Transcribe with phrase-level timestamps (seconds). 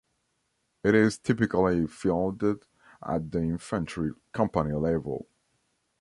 [0.83, 2.65] It is typically fielded
[3.07, 5.27] at the infantry company level.